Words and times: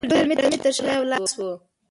د 0.03 0.03
دې 0.11 0.19
ټولې 0.25 0.35
ډرامې 0.39 0.57
تر 0.63 0.71
شا 0.75 0.91
یو 0.95 1.05
لاس 1.11 1.31
و 1.37 1.41